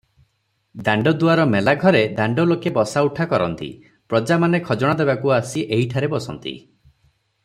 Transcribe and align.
ଦାଣ୍ଡଦୁଆର 0.85 1.43
ମେଲାଘରେ 1.49 2.01
ଦାଣ୍ଡଲୋକେ 2.19 2.73
ବସା 2.77 3.03
ଉଠା 3.09 3.27
କରନ୍ତି, 3.35 3.69
ପ୍ରଜାମାନେ 4.13 4.63
ଖଜଣା 4.71 4.97
ଦେବାକୁ 5.03 5.35
ଆସି 5.37 5.67
ଏହିଠାରେ 5.77 6.11
ବସନ୍ତି। 6.17 6.57